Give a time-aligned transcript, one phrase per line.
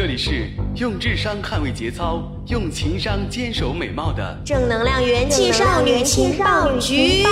[0.00, 7.24] 这里是用智商捍卫节操，用情商坚守美貌的正能量元气少女情报局。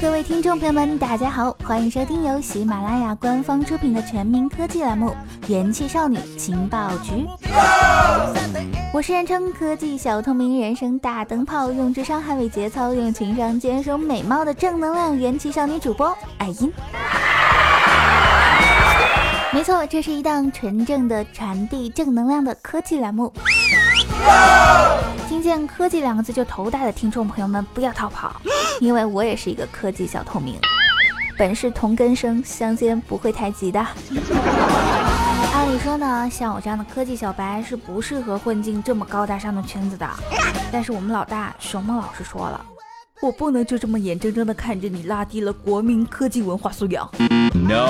[0.00, 5.14] 各位听众朋友们，大家好，欢迎收听由喜马拉雅官方出品的全民科技栏目
[5.52, 7.12] 《元气少女情报局》。
[8.92, 16.72] 我是人称科技小透明、人生大灯泡，用智商捍卫节操，用情商坚守美貌的正能量元气少女主播艾音。
[19.52, 23.32] 没错，这是一档纯正的传递正能量的科技栏目。
[25.34, 28.40] 听见“科技”两个字就头大的听众朋友们，不要逃跑，
[28.80, 30.54] 因为我也是一个科技小透明，
[31.36, 33.80] 本是同根生，相煎不会太急的。
[35.52, 40.08] 按理说呢，像我这样的科技小白是不适合混进这么高大上的圈子的。
[40.70, 42.64] 但是我们老大熊猫老师说了，
[43.20, 47.10] 我不能就这么眼睁睁的看着你拉低了国民科技文化素养。
[47.52, 47.88] No。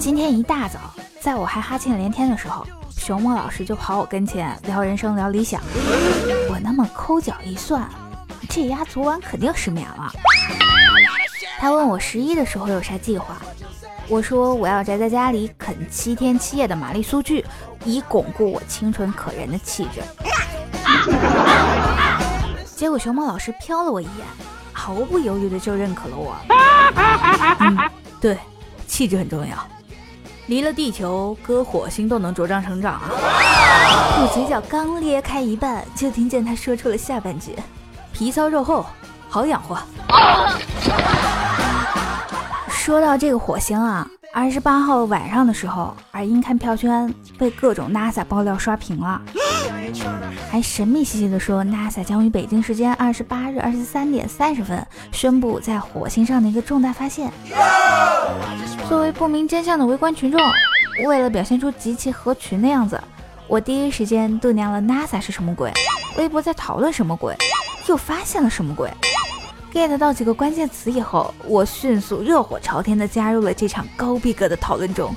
[0.00, 0.80] 今天一大早，
[1.26, 2.64] 在我还哈欠连天的时候。
[2.96, 5.60] 熊猫老师就跑我跟前聊人生聊理想，
[6.48, 7.88] 我那么抠脚一算，
[8.48, 10.12] 这丫昨晚肯定失眠了。
[11.58, 13.38] 他问我十一的时候有啥计划，
[14.06, 17.44] 我说我要宅在家里啃七天七夜的玛丽苏剧，
[17.84, 20.00] 以巩固我清纯可人的气质。
[22.76, 24.26] 结果熊猫老师瞟了我一眼，
[24.72, 26.36] 毫不犹豫的就认可了我。
[27.58, 27.76] 嗯，
[28.20, 28.38] 对，
[28.86, 29.56] 气质很重要。
[30.46, 33.10] 离了地球，搁火星都能茁壮成长啊！
[34.18, 37.56] 我嘴角刚裂开一半，就听见他说出了下半句
[38.14, 38.86] ：“皮糙肉厚，
[39.28, 39.76] 好养活。”
[42.70, 44.08] 说到这个火星啊，
[44.38, 49.18] 二十八号晚上的时候，耳音看票圈被各种 NASA 爆料刷屏了，
[50.52, 57.32] 还神秘兮兮的说 NASA 将于北京时间二十八日二十三点三十分宣布在火星上的一个重大发现。
[58.90, 60.38] 作为不明真相的围观群众，
[61.06, 63.02] 为了表现出极其合群的样子，
[63.48, 65.72] 我第一时间度娘了 NASA 是什么鬼，
[66.18, 67.34] 微博在讨论什么鬼，
[67.88, 68.90] 又发现了什么鬼。
[69.76, 75.14] Get 到几个关键词以后，我迅速热火朝天的加入了这场高逼格的讨论中。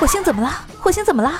[0.00, 0.50] 火星怎么了？
[0.80, 1.30] 火星怎么了？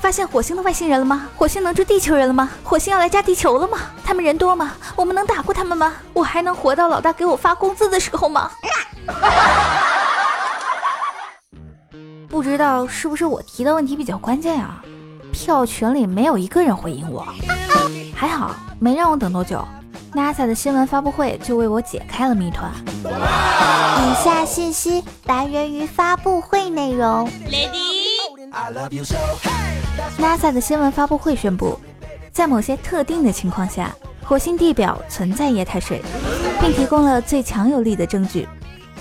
[0.00, 1.28] 发现火星的外星人了吗？
[1.36, 2.48] 火星能住地球人了吗？
[2.64, 3.78] 火星要来加地球了吗？
[4.02, 4.72] 他们人多吗？
[4.96, 5.92] 我们能打过他们吗？
[6.14, 8.50] 我还能活到老大给我发工资的时候吗？
[12.26, 14.82] 不知道是不是我提的问题比较关键啊？
[15.30, 17.26] 票群里没有一个人回应我，
[18.16, 19.62] 还好没让我等多久。
[20.12, 22.70] NASA 的新闻发布会就为我解开了谜团。
[23.04, 27.28] 以下信息来源于发布会内容。
[30.18, 31.78] NASA 的新闻发布会宣布，
[32.32, 33.94] 在某些特定的情况下，
[34.24, 36.02] 火星地表存在液态水，
[36.60, 38.48] 并提供了最强有力的证据。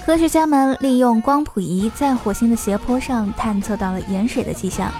[0.05, 4.91] 科学家们利用光谱仪在火星的斜坡上探测到了盐水的迹象。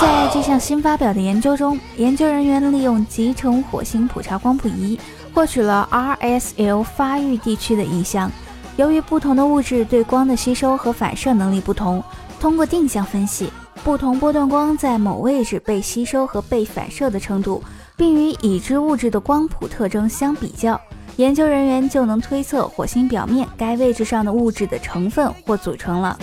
[0.00, 4.98] 在这项新发表的研究中，研究人员利用集成火星普查光谱仪
[5.32, 8.30] 获取了 RSL 发育地区的意象。
[8.76, 12.02] 由于不同的物质对光的吸收和反射能力不同，
[12.40, 13.48] 通过定向分析，
[13.84, 17.62] 不同波段光在某位置被吸收和被反射的程度，
[17.96, 20.80] 并与已知物质的光谱特征相比较。
[21.16, 26.18] 研究人员就能推测火星表面该位置上的物质的成分或组成了。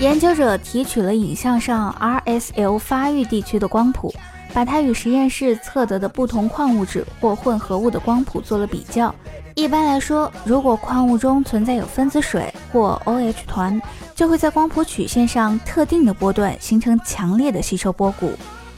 [0.00, 4.14] 研究者提取了影像上 RSL 发育地区的光谱，
[4.54, 9.12] 把它与实验室测得的不同矿物质或混合物的光谱做了比较。
[9.56, 13.82] 一般来说，如果矿物中存在有分子水或 OH 团，
[14.14, 18.30] 就会在光谱曲线上特定的波段形成强烈的吸收波谷。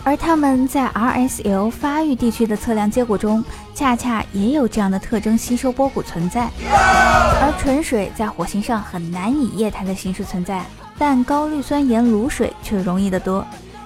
[0.02, 3.44] 而它们在 RSL 发育地区的测量结果中，
[3.74, 6.48] 恰恰也有这样的特征吸收波谷存在。
[6.62, 10.64] 而纯水在火星上很难以液态的形式存在，
[11.00, 13.42] 但高氯酸盐卤水却容易得多。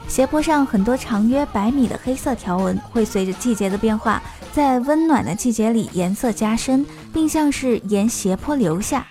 [0.08, 4.20] 斜坡上很多长约百米的黑色条纹会随着季节的变化，
[4.52, 9.06] 在温暖的季节里颜色加深，并像是沿斜坡流下。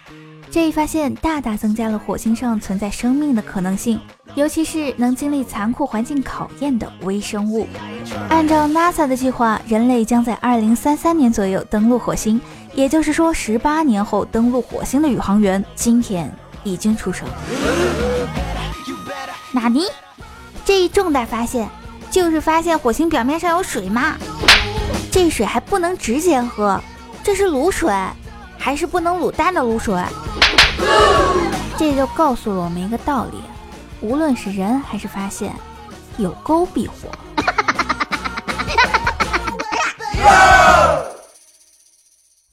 [0.52, 3.98] 这一发现大大增加了火星上存在生命的可能性。
[4.36, 7.68] 尤其是能经历残酷环境考验的微生物。
[8.30, 12.42] 按照 NASA 的计划，人类将在2033年左右登陆火星，
[12.74, 16.32] 也就是说，18年后登陆火星的宇航员今天
[16.64, 17.28] 已经出生。
[19.52, 19.86] 纳尼？
[20.66, 21.70] 这一重大发现
[22.10, 24.16] 就是发现火星表面上有水吗？
[25.12, 26.82] 这水还不能直接喝，
[27.24, 27.94] 这是卤水，
[28.58, 30.02] 还是不能卤蛋的卤水？
[31.78, 33.44] 这就告诉了我们一个道理：
[34.02, 35.54] 无论是人还是发现，
[36.18, 36.94] 有沟必火。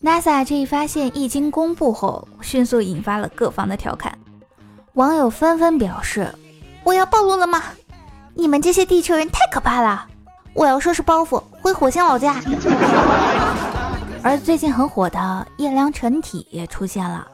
[0.03, 4.19] NASA 这一发现一经公布后，迅速引发了各方的调侃，
[4.95, 6.35] 网友纷纷表示
[6.85, 7.63] ：“我要暴露了吗？
[8.33, 10.07] 你们这些地球人太可怕了！
[10.55, 12.41] 我要收拾包袱回火星老家。
[14.25, 17.29] ”而最近很火的叶良辰体也出现了，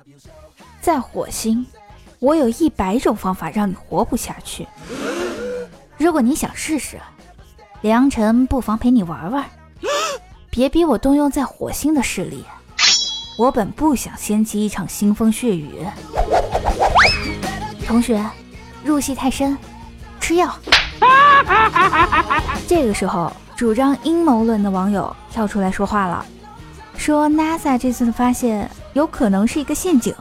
[0.81, 1.65] 在火星，
[2.19, 4.67] 我有一百种方法让你活不下去。
[5.97, 6.99] 如果你想试试，
[7.83, 9.45] 良辰不妨陪你玩玩，
[10.51, 12.45] 别逼我动用在火星的势力。
[13.37, 15.87] 我本不想掀起一场腥风血雨。
[17.87, 18.25] 同学，
[18.83, 19.57] 入戏太深，
[20.19, 20.55] 吃药。
[22.67, 26.25] 这个时候，主张阴谋论的网友跳出来说话了，
[26.97, 30.15] 说 NASA 这次的发现有可能是一个陷阱，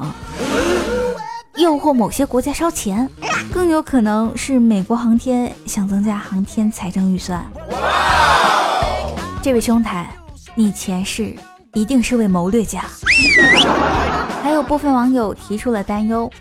[1.56, 3.10] 诱惑某些国家烧钱，
[3.52, 7.44] 更有可能是美国航天想增加航天财政预算。
[9.42, 10.14] 这位兄台，
[10.54, 11.34] 你前世。
[11.76, 12.84] 一定是位谋略家。
[14.42, 16.32] 还有部分网友提出了担忧，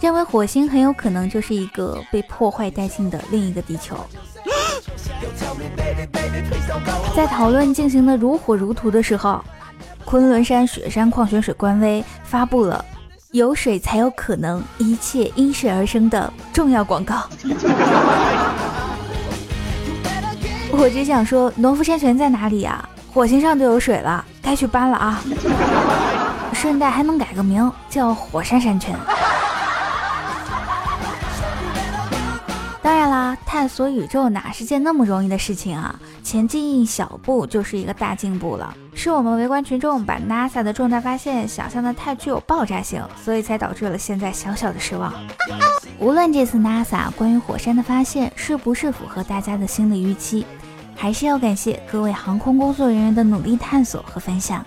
[0.00, 3.96] 认为火星很有可能就是一个被破坏殆尽的另一个地球。
[7.14, 9.42] 在讨论进行的如火如荼的时候，
[10.04, 12.84] 昆仑山雪山矿泉水官微发布了
[13.30, 17.22] “有水才有可能，一切因水而生”的重要广告。
[20.74, 22.88] 我只想说，农夫山泉在哪里呀？
[23.12, 25.22] 火星上都有水了，该去搬了啊！
[26.52, 28.94] 顺带还能改个名叫火山山泉。
[32.82, 35.94] 当然啦，探索宇宙哪是件那么容易的事情啊？
[36.24, 38.74] 前进一小步就是一个大进步了。
[38.94, 45.12] 是我们围观群众把 NASA 的重大发现想象的太具有爆炸性，所以才导致了现在小小的失望。
[45.98, 50.44] 无论这次 NASA 关于火山的发现是不是符合大家的心理预期。
[50.94, 54.64] 还是要感谢各位航空工作人员的努力探索和分享。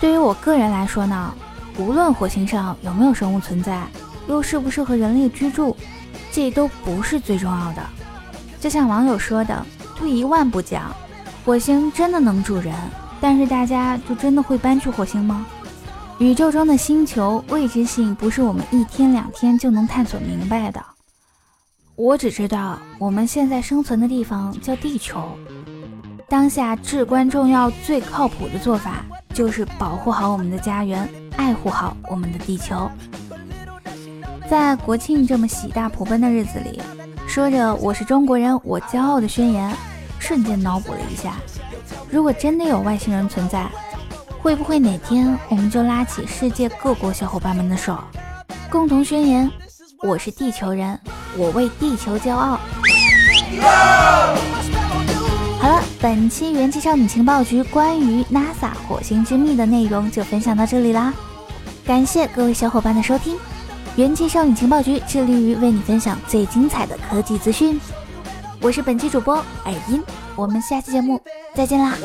[0.00, 1.34] 对于我个人来说呢，
[1.76, 3.82] 无论火星上有没有生物存在，
[4.28, 5.76] 又适不适合人类居住，
[6.30, 7.82] 这都不是最重要的。
[8.60, 10.94] 就像网友说的，退一万步讲，
[11.44, 12.74] 火星真的能住人，
[13.20, 15.44] 但是大家就真的会搬去火星吗？
[16.18, 20.84] 宇宙中的星球未知性不是我们一天两天就能探索明白的。
[21.98, 25.36] 我只知道，我们现在生存的地方叫地球。
[26.28, 29.04] 当下至关重要、最靠谱的做法，
[29.34, 32.88] 就是保护好我们的家园，爱护好我们的地球。
[34.48, 36.80] 在国庆这么喜大普奔的日子里，
[37.26, 39.76] 说着“我是中国人，我骄傲”的宣言，
[40.20, 41.34] 瞬间脑补了一下：
[42.08, 43.68] 如果真的有外星人存在，
[44.40, 47.98] 会不会哪天我们就拉起世界各国小伙伴们的手，
[48.70, 49.50] 共同宣言
[50.06, 50.96] “我是地球人”。
[51.36, 52.58] 我为地球骄傲。
[55.60, 61.12] 好了，本期元气少女情报局关于 NASA 火星之秘的内容就分享到这里啦，
[61.84, 63.36] 感谢各位小伙伴的收听。
[63.96, 67.80] 元气少女情报局致力于为你分享最精彩的科技资讯，
[68.60, 69.34] 我是本期主播
[69.64, 70.00] 耳音，
[70.36, 71.20] 我们下期节目
[71.54, 71.96] 再见啦。